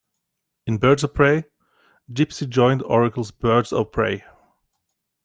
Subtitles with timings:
[0.65, 1.43] In "Birds of Prey",
[2.11, 4.23] Gypsy joined Oracle's Birds of Prey.